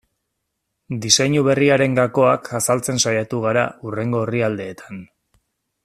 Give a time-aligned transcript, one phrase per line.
[1.03, 5.07] Diseinu berriaren gakoak azaltzen saiatu gara hurrengo orrialdeetan.